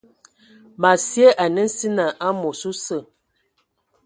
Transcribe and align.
Ma 0.81 0.91
sye 1.05 1.27
a 1.43 1.45
nsina 1.55 2.05
amos 2.27 2.61
osə. 2.71 2.97